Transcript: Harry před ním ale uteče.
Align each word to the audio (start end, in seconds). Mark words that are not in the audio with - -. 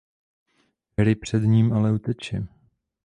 Harry 0.97 1.15
před 1.15 1.43
ním 1.43 1.73
ale 1.73 1.91
uteče. 1.93 2.47